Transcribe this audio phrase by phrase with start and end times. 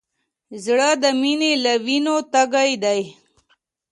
[0.65, 3.01] زړه د مینې له وینو تږی دی.